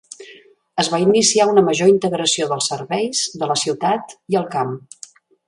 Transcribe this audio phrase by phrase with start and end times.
[0.83, 4.75] Es va iniciar una major integració dels serveis de la ciutat i el camp.